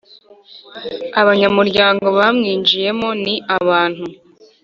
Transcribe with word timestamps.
Abanyamuryango 1.21 2.05
bawinjiyemo 2.17 3.09
ni 3.23 3.35
abantu 3.57 4.05